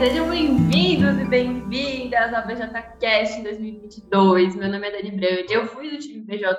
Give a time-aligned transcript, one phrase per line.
[0.00, 4.56] sejam bem-vindos e bem-vindas ao BJCast 2022.
[4.56, 6.56] Meu nome é Dani Brand, eu fui do time BJ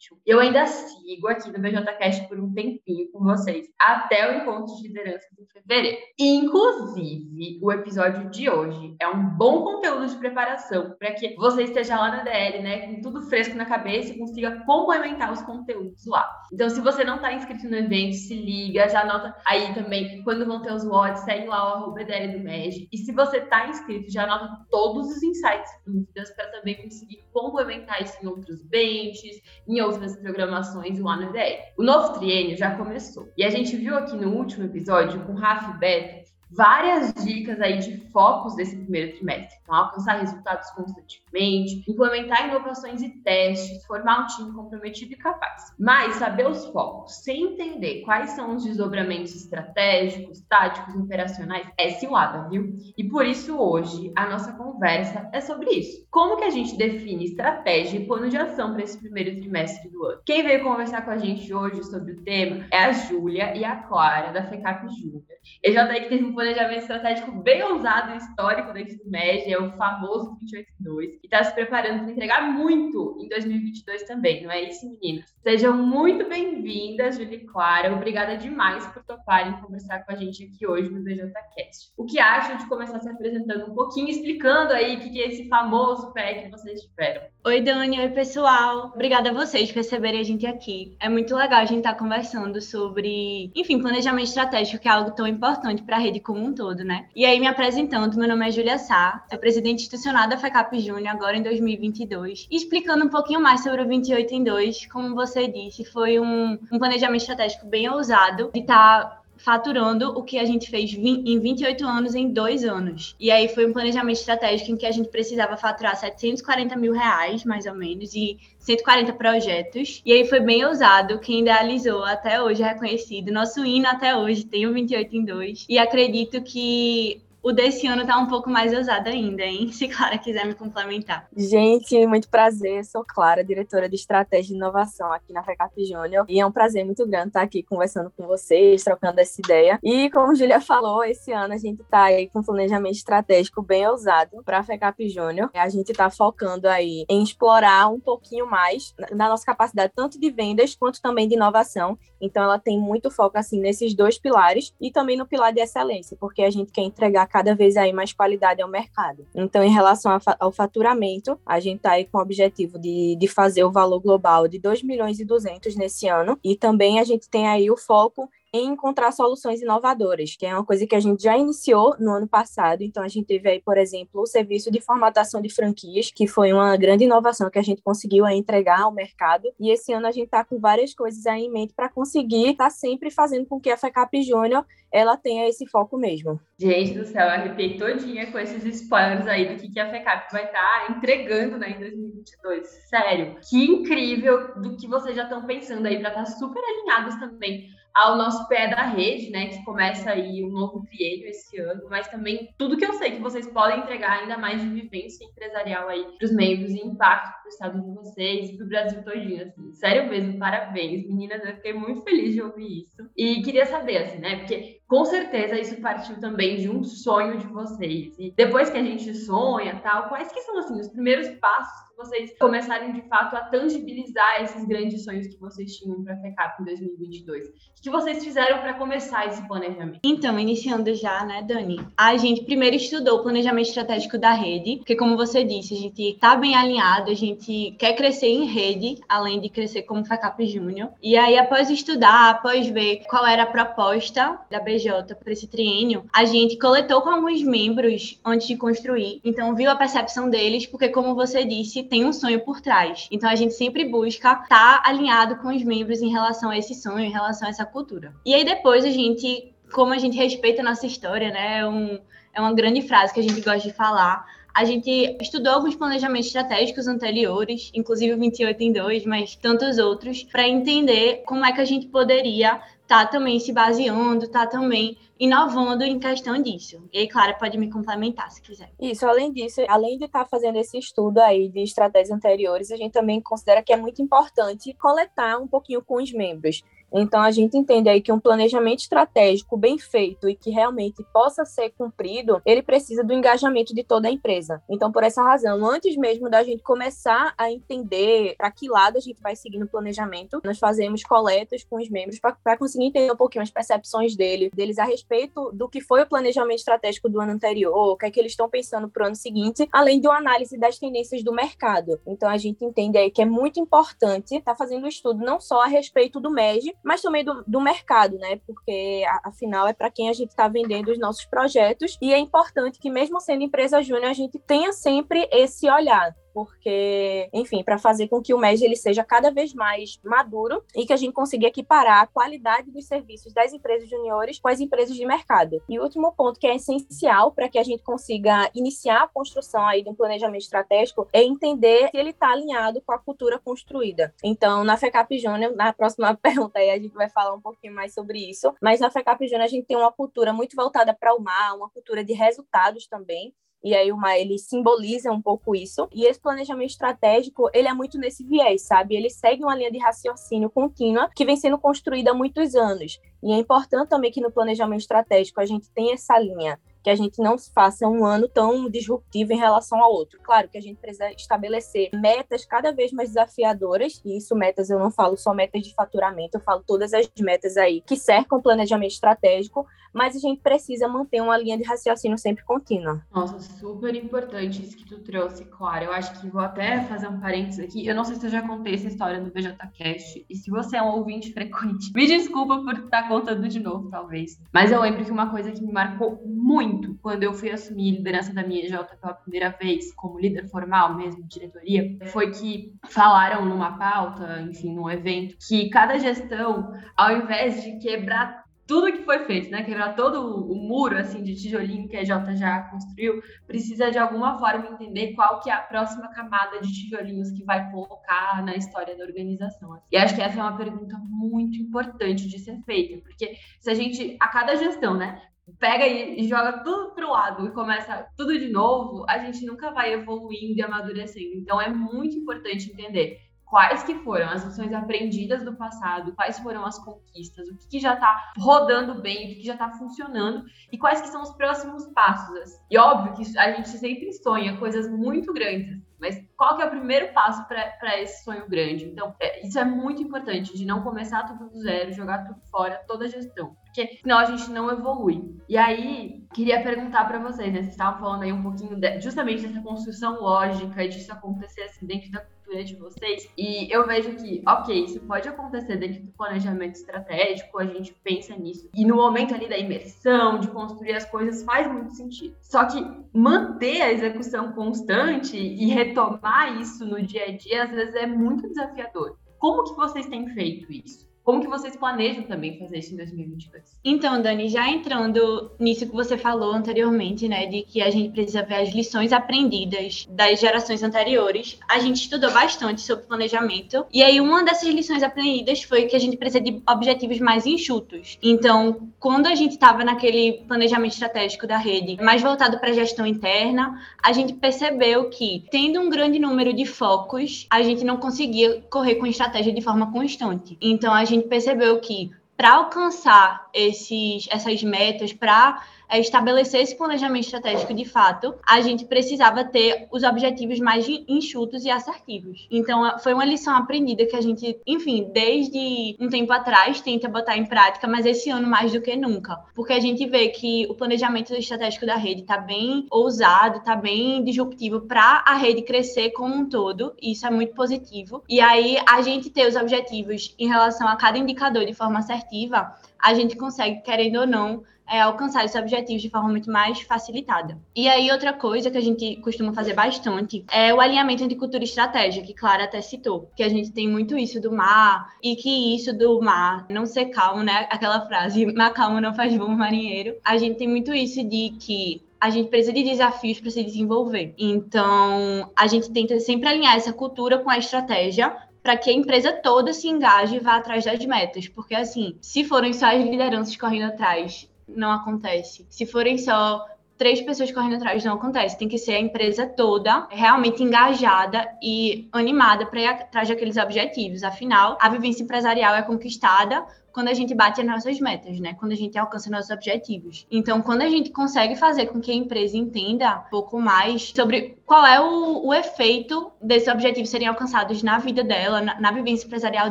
[0.00, 0.18] 2021.
[0.26, 4.88] Eu ainda sigo aqui no BJCast por um tempinho com vocês, até o encontro de
[4.88, 5.98] liderança em fevereiro.
[6.18, 11.98] Inclusive, o episódio de hoje é um bom conteúdo de preparação para que você esteja
[11.98, 16.28] lá na DL, né, com tudo fresco na cabeça e consiga complementar os conteúdos lá.
[16.52, 20.46] Então, se você não está inscrito no evento, se liga, já anota aí também quando
[20.46, 22.88] vão ter os WODs, segue lá o DL do MEG.
[22.90, 27.20] E se você está inscrito, já anota todos os insights e dúvidas para também conseguir
[27.32, 31.58] complementar isso em outros benches, em outras programações lá no DL.
[31.76, 33.32] O novo triênio já começou.
[33.36, 36.19] E a gente viu aqui no último episódio com Rafa e Beto
[36.50, 39.58] várias dicas aí de focos desse primeiro trimestre.
[39.62, 45.72] Então, alcançar resultados constantemente, implementar inovações e testes, formar um time comprometido e capaz.
[45.78, 52.48] Mas saber os focos, sem entender quais são os desdobramentos estratégicos, táticos, operacionais, é cilada,
[52.48, 52.74] viu?
[52.96, 56.06] E por isso hoje a nossa conversa é sobre isso.
[56.10, 60.04] Como que a gente define estratégia e plano de ação para esse primeiro trimestre do
[60.04, 60.20] ano?
[60.24, 63.76] Quem veio conversar com a gente hoje sobre o tema é a Júlia e a
[63.76, 65.22] Clara, da FECAP Júnior.
[65.62, 69.76] Eu já que teve um planejamento estratégico bem ousado e histórico da Média, é o
[69.76, 74.90] famoso 282, e está se preparando para entregar muito em 2022 também, não é isso,
[74.90, 75.26] meninas?
[75.42, 77.94] Sejam muito bem-vindas, Julie e Clara.
[77.94, 81.92] Obrigada demais por toparem conversar com a gente aqui hoje no BJCast.
[81.96, 85.48] O que acham de começar se apresentando um pouquinho, explicando aí o que é esse
[85.48, 87.22] famoso pé que vocês tiveram?
[87.42, 87.98] Oi, Dani.
[87.98, 88.92] Oi, pessoal.
[88.94, 90.94] Obrigada a vocês por receberem a gente aqui.
[91.00, 95.12] É muito legal a gente estar tá conversando sobre, enfim, planejamento estratégico, que é algo
[95.12, 97.06] tão importante para a rede como um todo, né?
[97.14, 101.08] E aí, me apresentando, meu nome é Julia Sá, sou presidente institucional da FECAP Júnior
[101.08, 102.46] agora em 2022.
[102.48, 106.56] E explicando um pouquinho mais sobre o 28 em 2, como você disse, foi um,
[106.70, 111.38] um planejamento estratégico bem ousado de estar tá faturando o que a gente fez em
[111.38, 113.14] 28 anos em dois anos.
[113.18, 117.44] E aí foi um planejamento estratégico em que a gente precisava faturar 740 mil reais,
[117.44, 120.02] mais ou menos, e 140 projetos.
[120.04, 121.18] E aí foi bem ousado.
[121.18, 123.32] Quem idealizou até hoje é reconhecido.
[123.32, 125.66] Nosso hino até hoje tem o 28 em 2.
[125.68, 129.70] E acredito que o desse ano tá um pouco mais ousado ainda, hein?
[129.72, 131.26] Se Clara quiser me complementar.
[131.36, 132.84] Gente, muito prazer.
[132.84, 136.26] Sou Clara, diretora de estratégia e inovação aqui na FECAP Júnior.
[136.28, 139.78] E é um prazer muito grande estar aqui conversando com vocês, trocando essa ideia.
[139.82, 143.62] E como a Julia falou, esse ano a gente tá aí com um planejamento estratégico
[143.62, 145.50] bem ousado para a FECAP Júnior.
[145.54, 150.30] A gente tá focando aí em explorar um pouquinho mais na nossa capacidade tanto de
[150.30, 151.98] vendas quanto também de inovação.
[152.20, 156.16] Então ela tem muito foco assim nesses dois pilares e também no pilar de excelência,
[156.20, 159.26] porque a gente quer entregar cada vez aí mais qualidade ao mercado.
[159.34, 163.64] Então, em relação ao faturamento, a gente está aí com o objetivo de, de fazer
[163.64, 167.46] o valor global de 2 milhões e 200 nesse ano, e também a gente tem
[167.46, 171.36] aí o foco em encontrar soluções inovadoras, que é uma coisa que a gente já
[171.36, 172.82] iniciou no ano passado.
[172.82, 176.52] Então, a gente teve aí, por exemplo, o serviço de formatação de franquias, que foi
[176.52, 179.48] uma grande inovação que a gente conseguiu entregar ao mercado.
[179.58, 182.64] E esse ano a gente está com várias coisas aí em mente para conseguir estar
[182.64, 186.40] tá sempre fazendo com que a FECAP Júnior ela tenha esse foco mesmo.
[186.58, 190.46] Gente do céu, eu arrepiei todinha com esses spoilers aí do que, a FECAP vai
[190.46, 192.66] estar tá entregando né, em 2022.
[192.88, 197.14] Sério, que incrível do que vocês já estão pensando aí para estar tá super alinhados
[197.20, 201.82] também ao nosso pé da rede, né, que começa aí um novo triênio esse ano,
[201.88, 205.88] mas também tudo que eu sei que vocês podem entregar ainda mais de vivência empresarial
[205.88, 209.04] aí para os membros e impacto para o estado de vocês e para o Brasil
[209.04, 209.72] todinho, assim.
[209.72, 213.10] Sério mesmo, parabéns, meninas, eu fiquei muito feliz de ouvir isso.
[213.16, 217.46] E queria saber, assim, né, porque com certeza isso partiu também de um sonho de
[217.46, 218.12] vocês.
[218.18, 222.34] E depois que a gente sonha, tal, quais que são, assim, os primeiros passos vocês
[222.38, 227.48] começarem de fato a tangibilizar esses grandes sonhos que vocês tinham para FECAP em 2022?
[227.48, 227.52] O
[227.82, 230.00] que vocês fizeram para começar esse planejamento?
[230.02, 231.78] Então, iniciando já, né, Dani?
[231.96, 236.02] A gente primeiro estudou o planejamento estratégico da rede, porque como você disse, a gente
[236.02, 240.90] está bem alinhado, a gente quer crescer em rede, além de crescer como FECAP Júnior.
[241.02, 246.04] E aí, após estudar, após ver qual era a proposta da BJ para esse triênio,
[246.12, 249.20] a gente coletou com alguns membros antes de construir.
[249.24, 253.08] Então, viu a percepção deles, porque como você disse, tem um sonho por trás.
[253.10, 256.74] Então a gente sempre busca estar tá alinhado com os membros em relação a esse
[256.74, 258.14] sonho, em relação a essa cultura.
[258.24, 261.58] E aí depois a gente, como a gente respeita a nossa história, né?
[261.58, 261.98] É, um,
[262.32, 264.24] é uma grande frase que a gente gosta de falar.
[264.54, 270.22] A gente estudou alguns planejamentos estratégicos anteriores, inclusive o 28 em 2, mas tantos outros,
[270.24, 272.60] para entender como é que a gente poderia
[272.90, 276.82] tá também se baseando, tá também inovando em questão disso.
[276.92, 278.68] E aí, Clara, pode me complementar se quiser.
[278.80, 282.76] Isso, além disso, além de estar tá fazendo esse estudo aí de estratégias anteriores, a
[282.76, 286.64] gente também considera que é muito importante coletar um pouquinho com os membros.
[286.92, 291.44] Então a gente entende aí que um planejamento estratégico bem feito e que realmente possa
[291.44, 294.62] ser cumprido, ele precisa do engajamento de toda a empresa.
[294.68, 299.00] Então por essa razão, antes mesmo da gente começar a entender para que lado a
[299.00, 303.16] gente vai seguir no planejamento, nós fazemos coletas com os membros para conseguir entender um
[303.16, 307.32] pouquinho as percepções dele, deles a respeito do que foi o planejamento estratégico do ano
[307.32, 310.18] anterior, o que é que eles estão pensando para o ano seguinte, além de uma
[310.18, 312.00] análise das tendências do mercado.
[312.06, 315.40] Então a gente entende aí que é muito importante estar tá fazendo um estudo não
[315.40, 318.40] só a respeito do MEG, mas também do, do mercado, né?
[318.46, 322.78] Porque afinal é para quem a gente está vendendo os nossos projetos e é importante
[322.78, 328.08] que mesmo sendo empresa júnior a gente tenha sempre esse olhar porque, enfim, para fazer
[328.08, 331.46] com que o MEG ele seja cada vez mais maduro e que a gente consiga
[331.46, 335.62] equiparar a qualidade dos serviços das empresas juniores com as empresas de mercado.
[335.68, 339.66] E o último ponto que é essencial para que a gente consiga iniciar a construção
[339.66, 344.14] aí de um planejamento estratégico é entender se ele está alinhado com a cultura construída.
[344.22, 347.94] Então, na FECAP Júnior, na próxima pergunta aí a gente vai falar um pouquinho mais
[347.94, 351.20] sobre isso, mas na FECAP Júnior a gente tem uma cultura muito voltada para o
[351.20, 355.88] mar, uma cultura de resultados também, e aí o ele simboliza um pouco isso.
[355.92, 358.96] E esse planejamento estratégico, ele é muito nesse viés, sabe?
[358.96, 362.98] Ele segue uma linha de raciocínio contínua que vem sendo construída há muitos anos.
[363.22, 366.94] E é importante também que no planejamento estratégico a gente tenha essa linha que a
[366.94, 370.18] gente não faça um ano tão disruptivo em relação ao outro.
[370.22, 374.78] Claro que a gente precisa estabelecer metas cada vez mais desafiadoras, e isso metas eu
[374.78, 378.42] não falo só metas de faturamento, eu falo todas as metas aí que cercam o
[378.42, 383.04] planejamento estratégico, mas a gente precisa manter uma linha de raciocínio sempre contínua.
[383.12, 385.84] Nossa, super importante isso que tu trouxe, Clara.
[385.84, 387.86] Eu acho que vou até fazer um parênteses aqui.
[387.86, 390.82] Eu não sei se eu já contei essa história no BJCast, e se você é
[390.82, 394.40] um ouvinte frequente, me desculpa por estar contando de novo, talvez.
[394.52, 397.96] Mas eu lembro que uma coisa que me marcou muito quando eu fui assumir a
[397.96, 403.44] liderança da minha EJ pela primeira vez, como líder formal mesmo, diretoria, foi que falaram
[403.44, 408.39] numa pauta, enfim, num evento, que cada gestão, ao invés de quebrar
[408.70, 409.64] tudo que foi feito, né?
[409.64, 414.38] Quebrar todo o muro assim de tijolinho que a Jota já construiu, precisa de alguma
[414.38, 418.96] forma entender qual que é a próxima camada de tijolinhos que vai colocar na história
[418.96, 419.82] da organização.
[419.90, 423.74] E acho que essa é uma pergunta muito importante de ser feita, porque se a
[423.74, 425.20] gente a cada gestão, né,
[425.58, 429.94] pega e, joga tudo pro lado e começa tudo de novo, a gente nunca vai
[429.94, 431.34] evoluindo e amadurecendo.
[431.34, 433.18] Então é muito importante entender
[433.50, 437.80] quais que foram as lições aprendidas do passado, quais foram as conquistas, o que, que
[437.80, 441.32] já está rodando bem, o que, que já está funcionando e quais que são os
[441.32, 442.50] próximos passos.
[442.70, 446.70] E óbvio que a gente sempre sonha coisas muito grandes, mas qual que é o
[446.70, 448.86] primeiro passo para esse sonho grande?
[448.86, 452.82] Então, é, isso é muito importante, de não começar tudo do zero, jogar tudo fora,
[452.86, 453.54] toda a gestão.
[453.64, 455.36] Porque senão a gente não evolui.
[455.48, 457.60] E aí, queria perguntar para vocês, né?
[457.60, 462.10] Vocês estavam falando aí um pouquinho de, justamente dessa construção lógica, disso acontecer assim dentro
[462.10, 463.28] da cultura de vocês.
[463.38, 468.36] E eu vejo que, ok, isso pode acontecer dentro do planejamento estratégico, a gente pensa
[468.36, 468.68] nisso.
[468.74, 472.34] E no momento ali da imersão, de construir as coisas, faz muito sentido.
[472.40, 477.94] Só que manter a execução constante e retomar isso no dia a dia, às vezes
[477.94, 479.18] é muito desafiador.
[479.38, 481.09] Como que vocês têm feito isso?
[481.24, 483.78] Como que vocês planejam também fazer isso em 2022?
[483.84, 488.42] Então, Dani, já entrando nisso que você falou anteriormente, né, de que a gente precisa
[488.42, 493.86] ver as lições aprendidas das gerações anteriores, a gente estudou bastante sobre planejamento.
[493.92, 498.18] E aí, uma dessas lições aprendidas foi que a gente precisa de objetivos mais enxutos.
[498.22, 503.06] Então, quando a gente estava naquele planejamento estratégico da rede, mais voltado para a gestão
[503.06, 508.62] interna, a gente percebeu que, tendo um grande número de focos, a gente não conseguia
[508.70, 510.56] correr com estratégia de forma constante.
[510.60, 517.24] Então, a gente percebeu que para alcançar esses, essas metas, para é, estabelecer esse planejamento
[517.24, 522.46] estratégico de fato, a gente precisava ter os objetivos mais enxutos e assertivos.
[522.50, 527.36] Então, foi uma lição aprendida que a gente, enfim, desde um tempo atrás tenta botar
[527.36, 529.36] em prática, mas esse ano mais do que nunca.
[529.54, 534.22] Porque a gente vê que o planejamento estratégico da rede está bem ousado, está bem
[534.22, 538.22] disruptivo para a rede crescer como um todo, e isso é muito positivo.
[538.28, 542.72] E aí, a gente ter os objetivos em relação a cada indicador de forma assertiva,
[543.02, 547.56] a gente consegue, querendo ou não, é, alcançar esses objetivos de forma muito mais facilitada.
[547.76, 551.62] E aí, outra coisa que a gente costuma fazer bastante é o alinhamento entre cultura
[551.62, 555.36] e estratégia, que Clara até citou, que a gente tem muito isso do mar, e
[555.36, 557.68] que isso do mar não ser calmo, né?
[557.70, 560.16] Aquela frase, mar calmo não faz bom marinheiro.
[560.24, 564.34] A gente tem muito isso de que a gente precisa de desafios para se desenvolver.
[564.36, 569.32] Então, a gente tenta sempre alinhar essa cultura com a estratégia para que a empresa
[569.32, 571.48] toda se engaje e vá atrás das metas.
[571.48, 575.66] Porque, assim, se forem só as lideranças correndo atrás não acontece.
[575.68, 576.64] Se forem só
[577.00, 578.58] três pessoas correndo atrás, não acontece.
[578.58, 584.22] Tem que ser a empresa toda realmente engajada e animada para ir atrás daqueles objetivos.
[584.22, 586.62] Afinal, a vivência empresarial é conquistada
[586.92, 588.54] quando a gente bate as nossas metas, né?
[588.54, 590.26] Quando a gente alcança nossos objetivos.
[590.30, 594.58] Então, quando a gente consegue fazer com que a empresa entenda um pouco mais sobre
[594.66, 599.26] qual é o, o efeito desses objetivos serem alcançados na vida dela, na, na vivência
[599.26, 599.70] empresarial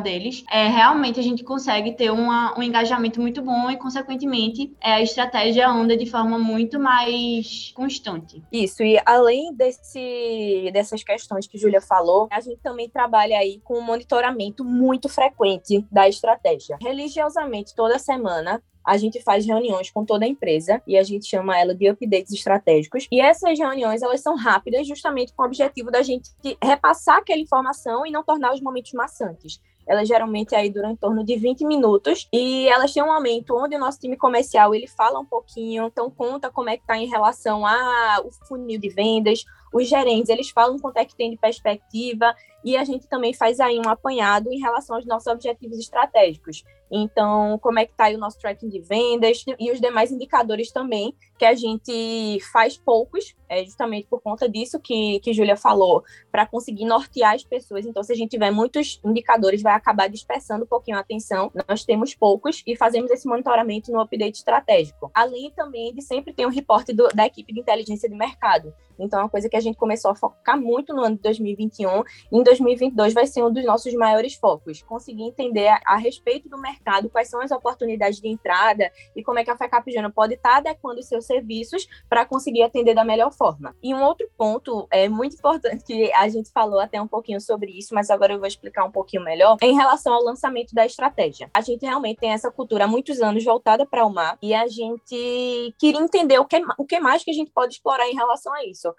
[0.00, 4.92] deles, é, realmente a gente consegue ter uma, um engajamento muito bom e, consequentemente, é,
[4.92, 8.42] a estratégia anda de forma muito mais constante.
[8.52, 13.78] Isso, e além desse, dessas questões que Júlia falou, a gente também trabalha aí com
[13.78, 16.76] um monitoramento muito frequente da estratégia.
[17.10, 21.58] Religiosamente, toda semana, a gente faz reuniões com toda a empresa e a gente chama
[21.58, 23.08] ela de updates estratégicos.
[23.10, 26.30] E essas reuniões, elas são rápidas justamente com o objetivo da gente
[26.62, 31.24] repassar aquela informação e não tornar os momentos maçantes elas geralmente aí duram em torno
[31.24, 35.18] de 20 minutos e elas têm um momento onde o nosso time comercial ele fala
[35.18, 39.88] um pouquinho, então conta como é que está em relação ao funil de vendas, os
[39.88, 42.32] gerentes eles falam quanto é que tem de perspectiva
[42.64, 46.62] e a gente também faz aí um apanhado em relação aos nossos objetivos estratégicos.
[46.90, 51.14] Então, como é que está o nosso tracking de vendas e os demais indicadores também,
[51.38, 56.46] que a gente faz poucos, é justamente por conta disso que, que Júlia falou, para
[56.46, 57.86] conseguir nortear as pessoas.
[57.86, 61.50] Então, se a gente tiver muitos indicadores, vai acabar dispersando um pouquinho a atenção.
[61.68, 65.10] Nós temos poucos e fazemos esse monitoramento no update estratégico.
[65.14, 68.74] Além também de sempre ter um reporte do, da equipe de inteligência de mercado.
[69.02, 72.02] Então, é uma coisa que a gente começou a focar muito no ano de 2021.
[72.32, 74.82] Em 2022 vai ser um dos nossos maiores focos.
[74.82, 79.38] Conseguir entender a, a respeito do mercado, quais são as oportunidades de entrada e como
[79.38, 82.94] é que a FECAP Júnior pode estar tá adequando os seus serviços para conseguir atender
[82.94, 83.74] da melhor forma.
[83.82, 87.70] E um outro ponto é muito importante, que a gente falou até um pouquinho sobre
[87.70, 91.50] isso, mas agora eu vou explicar um pouquinho melhor, em relação ao lançamento da estratégia.
[91.54, 94.66] A gente realmente tem essa cultura há muitos anos voltada para o mar e a
[94.66, 98.52] gente queria entender o que, o que mais que a gente pode explorar em relação
[98.54, 98.89] a isso.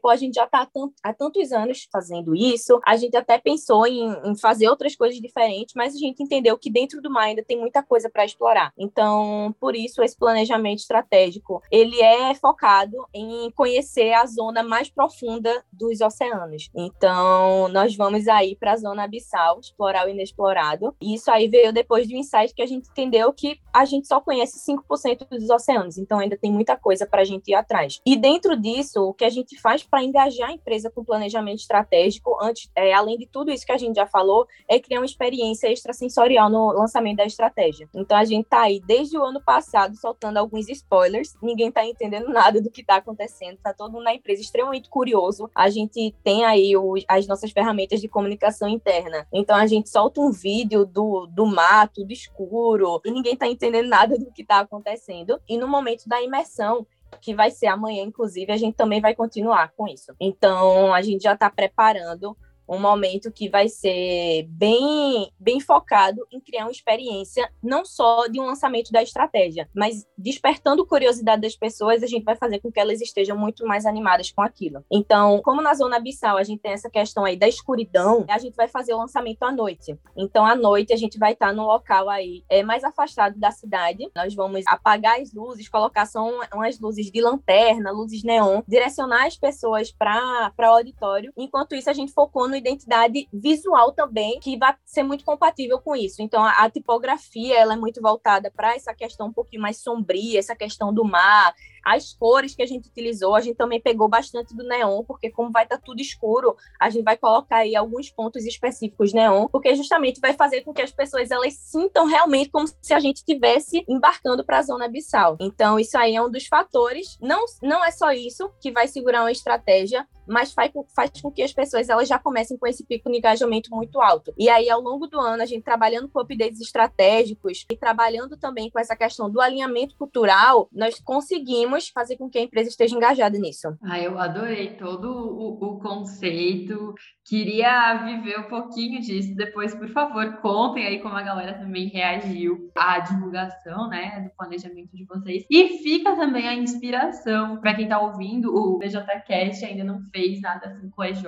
[0.00, 0.66] Pô, a gente já está
[1.02, 5.74] há tantos anos fazendo isso, a gente até pensou em, em fazer outras coisas diferentes,
[5.74, 8.72] mas a gente entendeu que dentro do mar ainda tem muita coisa para explorar.
[8.78, 15.64] Então, por isso, esse planejamento estratégico, ele é focado em conhecer a zona mais profunda
[15.72, 16.70] dos oceanos.
[16.74, 20.94] Então, nós vamos aí para a zona abissal, explorar o inexplorado.
[21.00, 24.20] E isso aí veio depois do insight que a gente entendeu que a gente só
[24.20, 28.00] conhece 5% dos oceanos, então ainda tem muita coisa para a gente ir atrás.
[28.04, 32.36] E dentro disso, o que a gente faz para engajar a empresa com planejamento estratégico,
[32.40, 35.70] antes, é, além de tudo isso que a gente já falou, é criar uma experiência
[35.72, 37.88] extrasensorial no lançamento da estratégia.
[37.94, 42.28] Então a gente tá aí desde o ano passado soltando alguns spoilers, ninguém tá entendendo
[42.32, 45.50] nada do que tá acontecendo, tá todo mundo na empresa extremamente curioso.
[45.54, 46.72] A gente tem aí
[47.08, 49.26] as nossas ferramentas de comunicação interna.
[49.32, 53.88] Então a gente solta um vídeo do, do mato, do escuro, e ninguém tá entendendo
[53.88, 55.40] nada do que tá acontecendo.
[55.48, 56.86] E no momento da imersão,
[57.20, 60.14] que vai ser amanhã, inclusive, a gente também vai continuar com isso.
[60.20, 62.36] Então, a gente já está preparando
[62.70, 68.40] um momento que vai ser bem, bem focado em criar uma experiência não só de
[68.40, 72.78] um lançamento da estratégia, mas despertando curiosidade das pessoas, a gente vai fazer com que
[72.78, 74.84] elas estejam muito mais animadas com aquilo.
[74.90, 78.54] Então, como na zona abissal a gente tem essa questão aí da escuridão, a gente
[78.54, 79.98] vai fazer o lançamento à noite.
[80.16, 84.08] Então, à noite a gente vai estar no local aí é mais afastado da cidade.
[84.14, 86.24] Nós vamos apagar as luzes, colocar só
[86.54, 91.32] umas luzes de lanterna, luzes neon, direcionar as pessoas para o auditório.
[91.36, 95.96] Enquanto isso, a gente focou no identidade visual também, que vai ser muito compatível com
[95.96, 96.22] isso.
[96.22, 100.38] Então, a, a tipografia ela é muito voltada para essa questão um pouquinho mais sombria,
[100.38, 104.54] essa questão do mar, as cores que a gente utilizou, a gente também pegou bastante
[104.54, 108.10] do neon, porque como vai estar tá tudo escuro, a gente vai colocar aí alguns
[108.10, 112.66] pontos específicos neon, porque justamente vai fazer com que as pessoas elas sintam realmente como
[112.80, 115.36] se a gente estivesse embarcando para a zona abissal.
[115.40, 117.18] Então, isso aí é um dos fatores.
[117.20, 121.42] Não, não é só isso que vai segurar uma estratégia, mas faz, faz com que
[121.42, 124.32] as pessoas elas já comecem com esse pico de engajamento muito alto.
[124.38, 128.70] E aí, ao longo do ano, a gente trabalhando com updates estratégicos e trabalhando também
[128.70, 133.38] com essa questão do alinhamento cultural, nós conseguimos fazer com que a empresa esteja engajada
[133.38, 133.68] nisso.
[133.82, 136.94] Ah, eu adorei todo o, o conceito.
[137.26, 139.34] Queria viver um pouquinho disso.
[139.34, 144.90] Depois, por favor, contem aí como a galera também reagiu à divulgação, né, do planejamento
[144.94, 145.44] de vocês.
[145.50, 150.68] E fica também a inspiração para quem está ouvindo o BJCast ainda não fez nada
[150.68, 151.24] assim com a EJ,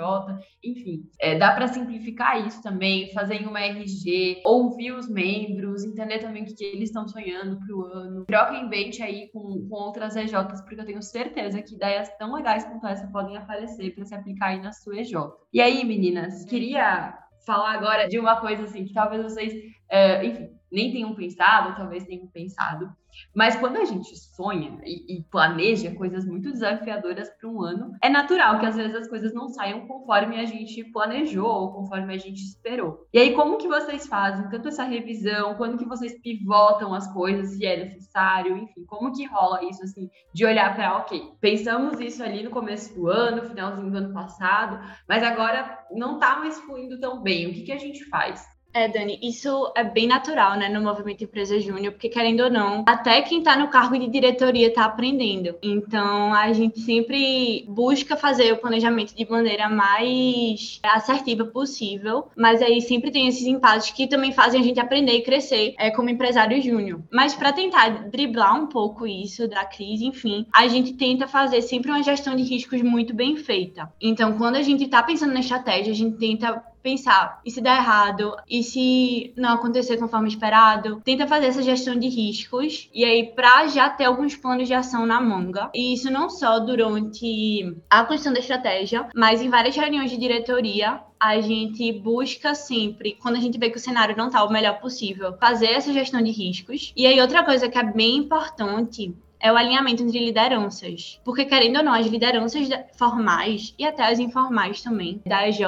[0.63, 1.05] enfim.
[1.21, 6.43] É, dá para simplificar isso também, fazer em uma RG, ouvir os membros, entender também
[6.43, 8.25] o que, que eles estão sonhando para o ano.
[8.27, 10.32] Troquem bait aí com, com outras EJs,
[10.65, 14.49] porque eu tenho certeza que ideias tão legais quanto essa podem aparecer para se aplicar
[14.49, 15.13] aí na sua EJ.
[15.53, 19.53] E aí, meninas, queria falar agora de uma coisa assim que talvez vocês
[19.91, 22.91] é, enfim, nem tenham pensado, talvez tenham pensado.
[23.35, 28.09] Mas quando a gente sonha e, e planeja coisas muito desafiadoras para um ano, é
[28.09, 32.19] natural que às vezes as coisas não saiam conforme a gente planejou ou conforme a
[32.19, 33.07] gente esperou.
[33.13, 37.57] E aí, como que vocês fazem tanto essa revisão, quando que vocês pivotam as coisas,
[37.57, 42.23] se é necessário, enfim, como que rola isso, assim, de olhar para, ok, pensamos isso
[42.23, 44.79] ali no começo do ano, finalzinho do ano passado,
[45.09, 48.52] mas agora não está mais fluindo tão bem, o que, que a gente faz?
[48.75, 52.85] É, Dani, isso é bem natural, né, no movimento Empresa Júnior, porque querendo ou não,
[52.87, 55.55] até quem está no cargo de diretoria está aprendendo.
[55.63, 62.81] Então, a gente sempre busca fazer o planejamento de maneira mais assertiva possível, mas aí
[62.81, 66.61] sempre tem esses impasses que também fazem a gente aprender e crescer é, como empresário
[66.63, 67.03] júnior.
[67.13, 71.91] Mas para tentar driblar um pouco isso da crise, enfim, a gente tenta fazer sempre
[71.91, 73.93] uma gestão de riscos muito bem feita.
[74.01, 77.77] Então, quando a gente está pensando na estratégia, a gente tenta pensar, e se der
[77.77, 83.33] errado, e se não acontecer conforme esperado, tenta fazer essa gestão de riscos, e aí
[83.35, 85.71] para já ter alguns planos de ação na manga.
[85.75, 91.01] E isso não só durante a questão da estratégia, mas em várias reuniões de diretoria,
[91.19, 94.81] a gente busca sempre, quando a gente vê que o cenário não está o melhor
[94.81, 96.93] possível, fazer essa gestão de riscos.
[96.97, 101.21] E aí outra coisa que é bem importante é o alinhamento entre lideranças.
[101.25, 105.63] Porque, querendo ou não, as lideranças formais e até as informais também da EJ,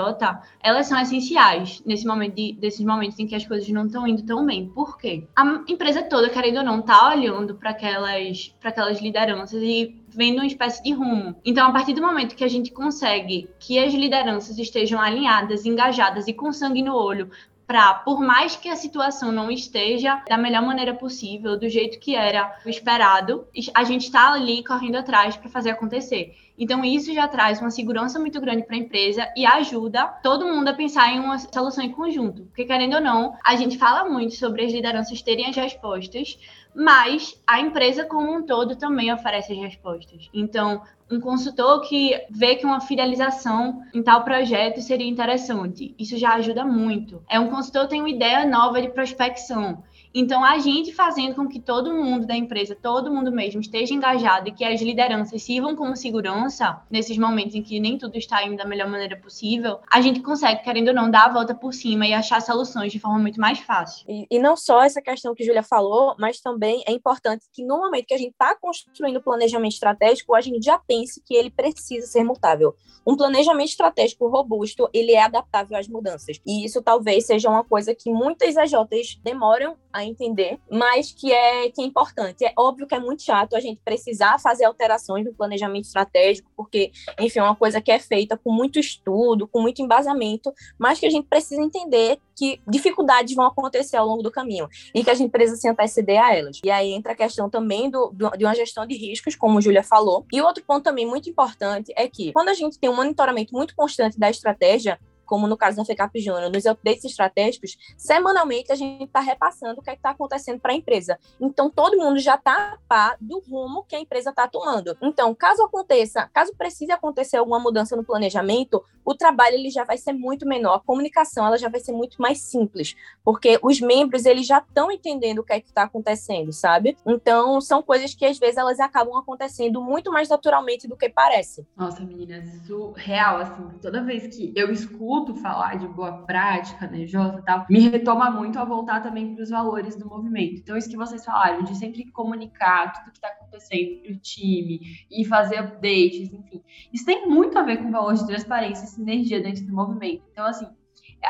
[0.62, 4.24] elas são essenciais nesse momento de, desses momentos em que as coisas não estão indo
[4.24, 4.68] tão bem.
[4.68, 5.26] Por quê?
[5.34, 10.46] A empresa toda, querendo ou não, tá olhando para aquelas, aquelas lideranças e vendo uma
[10.46, 11.34] espécie de rumo.
[11.44, 16.28] Então, a partir do momento que a gente consegue que as lideranças estejam alinhadas, engajadas
[16.28, 17.28] e com sangue no olho
[17.66, 22.14] para, por mais que a situação não esteja da melhor maneira possível, do jeito que
[22.14, 26.36] era esperado, a gente está ali correndo atrás para fazer acontecer.
[26.56, 30.68] Então, isso já traz uma segurança muito grande para a empresa e ajuda todo mundo
[30.68, 32.44] a pensar em uma solução em conjunto.
[32.44, 36.38] Porque, querendo ou não, a gente fala muito sobre as lideranças terem as respostas,
[36.74, 40.28] mas a empresa como um todo também oferece as respostas.
[40.32, 40.82] Então,
[41.14, 46.64] um consultor que vê que uma fidelização em tal projeto seria interessante, isso já ajuda
[46.64, 47.22] muito.
[47.28, 49.82] É um consultor que tem uma ideia nova de prospecção
[50.14, 54.48] então, a gente fazendo com que todo mundo da empresa, todo mundo mesmo, esteja engajado
[54.48, 58.56] e que as lideranças sirvam como segurança nesses momentos em que nem tudo está indo
[58.56, 62.06] da melhor maneira possível, a gente consegue, querendo ou não, dar a volta por cima
[62.06, 64.04] e achar soluções de forma muito mais fácil.
[64.08, 67.64] E, e não só essa questão que a Júlia falou, mas também é importante que
[67.64, 71.34] no momento que a gente está construindo o planejamento estratégico, a gente já pense que
[71.34, 72.76] ele precisa ser mutável.
[73.06, 76.40] Um planejamento estratégico robusto, ele é adaptável às mudanças.
[76.46, 81.70] E isso talvez seja uma coisa que muitas AJs demoram a entender, mas que é,
[81.70, 82.44] que é importante.
[82.44, 86.92] É óbvio que é muito chato a gente precisar fazer alterações no planejamento estratégico, porque,
[87.18, 91.06] enfim, é uma coisa que é feita com muito estudo, com muito embasamento, mas que
[91.06, 95.14] a gente precisa entender que dificuldades vão acontecer ao longo do caminho e que a
[95.14, 96.60] gente precisa se anteceder a elas.
[96.64, 99.60] E aí entra a questão também do, do, de uma gestão de riscos, como a
[99.60, 100.26] Júlia falou.
[100.32, 103.74] E outro ponto também muito importante é que, quando a gente tem um monitoramento muito
[103.74, 109.04] constante da estratégia, como no caso da FECAP Júnior, nos updates estratégicos, semanalmente a gente
[109.04, 111.18] está repassando o que é está acontecendo para a empresa.
[111.40, 114.96] Então, todo mundo já está a par do rumo que a empresa está tomando.
[115.00, 119.96] Então, caso aconteça, caso precise acontecer alguma mudança no planejamento, o trabalho ele já vai
[119.96, 124.24] ser muito menor, a comunicação ela já vai ser muito mais simples, porque os membros
[124.26, 126.96] eles já estão entendendo o que é está acontecendo, sabe?
[127.06, 131.66] Então, são coisas que às vezes elas acabam acontecendo muito mais naturalmente do que parece.
[131.76, 136.86] Nossa, meninas, isso real, assim, toda vez que eu escuto escuto falar de boa prática,
[136.86, 140.60] né, Jota, tal, me retoma muito a voltar também para os valores do movimento.
[140.60, 144.80] Então, isso que vocês falaram, de sempre comunicar tudo que está acontecendo para o time
[145.10, 146.62] e fazer updates, enfim.
[146.92, 150.22] Isso tem muito a ver com valores de transparência e sinergia dentro do movimento.
[150.32, 150.66] Então, assim,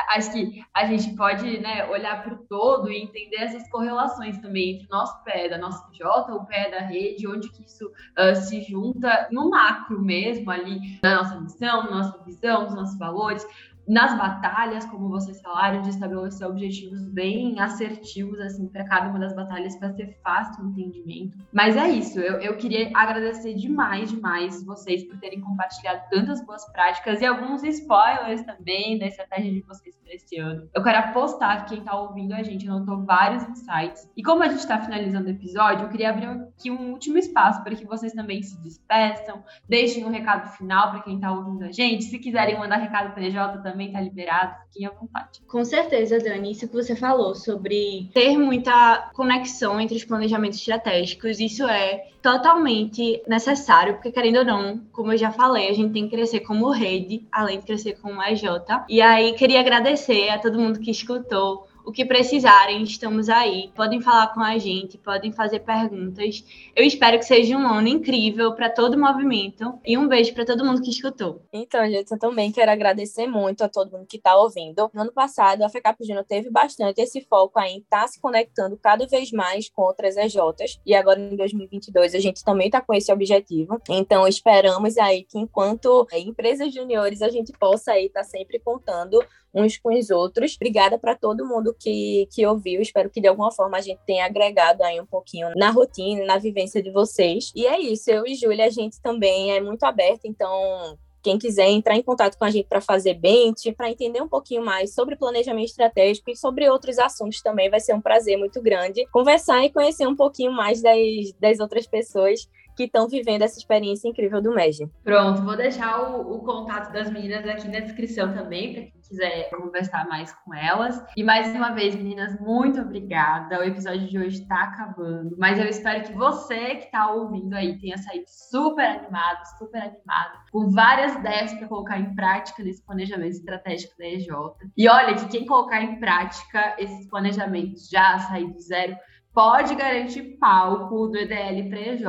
[0.09, 4.75] acho que a gente pode né, olhar para o todo e entender essas correlações também
[4.75, 8.35] entre o nosso pé da nossa J, o pé da rede, onde que isso uh,
[8.35, 13.45] se junta no macro mesmo ali, na nossa missão, na nossa visão, nos nossos valores
[13.87, 19.35] nas batalhas, como vocês falaram, de estabelecer objetivos bem assertivos, assim, para cada uma das
[19.35, 21.37] batalhas, para ser fácil o entendimento.
[21.51, 26.65] Mas é isso, eu, eu queria agradecer demais, demais vocês por terem compartilhado tantas boas
[26.71, 30.67] práticas e alguns spoilers também da estratégia de vocês para esse ano.
[30.73, 34.09] Eu quero apostar que quem está ouvindo a gente anotou vários insights.
[34.15, 37.63] E como a gente está finalizando o episódio, eu queria abrir aqui um último espaço
[37.63, 41.71] para que vocês também se despeçam, deixem um recado final para quem está ouvindo a
[41.71, 42.03] gente.
[42.03, 45.41] Se quiserem mandar recado para a EJ também, também está liberado, fiquem à vontade.
[45.45, 51.39] Com certeza, Dani, isso que você falou sobre ter muita conexão entre os planejamentos estratégicos,
[51.39, 56.07] isso é totalmente necessário, porque querendo ou não, como eu já falei, a gente tem
[56.07, 58.43] que crescer como rede, além de crescer como EJ.
[58.89, 63.71] E aí, queria agradecer a todo mundo que escutou O que precisarem, estamos aí.
[63.75, 66.43] Podem falar com a gente, podem fazer perguntas.
[66.75, 70.45] Eu espero que seja um ano incrível para todo o movimento e um beijo para
[70.45, 71.43] todo mundo que escutou.
[71.53, 74.89] Então, gente, eu também quero agradecer muito a todo mundo que está ouvindo.
[74.95, 78.19] No ano passado, a FECAP Júnior teve bastante esse foco aí em estar tá se
[78.19, 82.81] conectando cada vez mais com outras EJs e agora em 2022 a gente também está
[82.81, 83.79] com esse objetivo.
[83.87, 88.57] Então, esperamos aí que enquanto é, empresas juniores a gente possa aí estar tá sempre
[88.57, 89.19] contando
[89.55, 90.55] uns com os outros.
[90.55, 92.81] Obrigada para todo mundo que, que ouviu.
[92.81, 96.37] Espero que de alguma forma a gente tenha agregado aí um pouquinho na rotina, na
[96.37, 97.51] vivência de vocês.
[97.55, 101.69] E é isso, eu e Júlia, a gente também é muito aberta, então quem quiser
[101.69, 105.15] entrar em contato com a gente para fazer bench, para entender um pouquinho mais sobre
[105.15, 109.71] planejamento estratégico e sobre outros assuntos também, vai ser um prazer muito grande conversar e
[109.71, 114.53] conhecer um pouquinho mais das, das outras pessoas que estão vivendo essa experiência incrível do
[114.53, 114.89] MEG.
[115.03, 119.49] Pronto, vou deixar o, o contato das meninas aqui na descrição também, para quem quiser
[119.49, 121.03] conversar mais com elas.
[121.15, 123.59] E mais uma vez, meninas, muito obrigada.
[123.59, 127.77] O episódio de hoje está acabando, mas eu espero que você que está ouvindo aí
[127.79, 133.33] tenha saído super animado, super animado, com várias ideias para colocar em prática nesse planejamento
[133.33, 134.27] estratégico da EJ.
[134.75, 138.95] E olha que quem colocar em prática esses planejamentos já sair do zero,
[139.35, 142.03] pode garantir palco do EDL para EJ.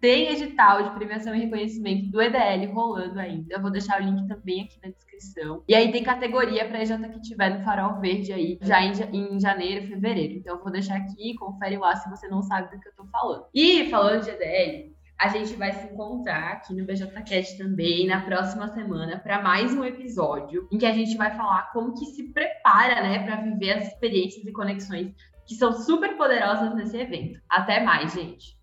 [0.00, 3.52] Tem edital de premiação e reconhecimento do EDL rolando ainda.
[3.52, 5.64] Eu vou deixar o link também aqui na descrição.
[5.66, 9.40] E aí tem categoria para EJ que tiver no Farol Verde aí, já em, em
[9.40, 10.34] janeiro, fevereiro.
[10.34, 13.04] Então eu vou deixar aqui, confere lá se você não sabe do que eu tô
[13.06, 13.46] falando.
[13.52, 18.68] E falando de EDL, a gente vai se encontrar aqui no BJCast também na próxima
[18.68, 23.02] semana para mais um episódio em que a gente vai falar como que se prepara,
[23.02, 25.12] né, para viver as experiências e conexões
[25.48, 27.40] que são super poderosas nesse evento.
[27.48, 28.57] Até mais, gente!